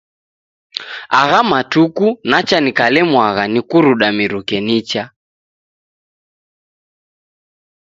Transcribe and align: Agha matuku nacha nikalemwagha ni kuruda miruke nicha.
Agha 1.19 1.39
matuku 1.51 2.07
nacha 2.29 2.57
nikalemwagha 2.61 3.43
ni 3.53 3.61
kuruda 3.69 4.07
miruke 4.17 4.55
nicha. 4.65 5.03